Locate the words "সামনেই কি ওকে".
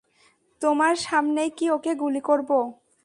1.05-1.91